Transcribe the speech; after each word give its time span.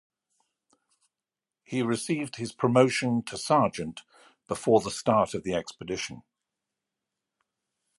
He 1.63 1.83
received 1.83 2.37
his 2.37 2.53
promotion 2.53 3.21
to 3.25 3.37
sergeant 3.37 4.01
before 4.47 4.79
the 4.81 4.89
start 4.89 5.35
of 5.35 5.43
the 5.43 5.53
expedition. 5.53 6.23